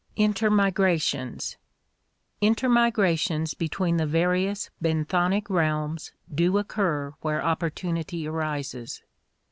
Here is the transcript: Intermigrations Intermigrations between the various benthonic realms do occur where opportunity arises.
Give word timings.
Intermigrations 0.15 1.57
Intermigrations 2.41 3.53
between 3.53 3.97
the 3.97 4.07
various 4.07 4.71
benthonic 4.83 5.47
realms 5.47 6.11
do 6.33 6.57
occur 6.57 7.13
where 7.21 7.43
opportunity 7.43 8.27
arises. 8.27 9.03